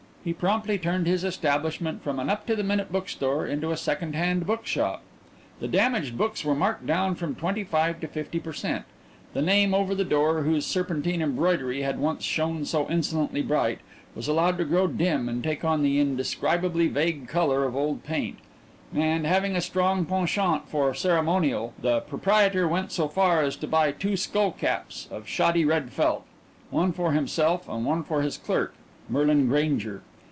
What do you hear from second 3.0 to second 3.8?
store into a